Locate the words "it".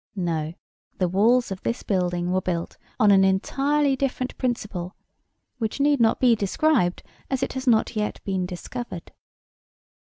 7.43-7.53